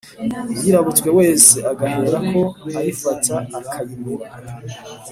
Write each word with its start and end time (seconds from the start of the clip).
uyirabutswe 0.59 1.09
wese, 1.19 1.55
agahera 1.71 2.17
ko 2.31 2.41
ayifata 2.79 3.35
akayimira. 3.59 4.27